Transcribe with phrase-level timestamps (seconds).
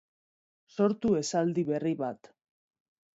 [0.77, 2.31] Sortu esaldi berri bat.